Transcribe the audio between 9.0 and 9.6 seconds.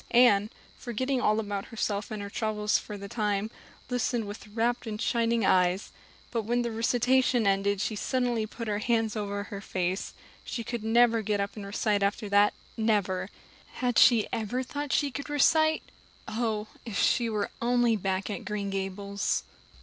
over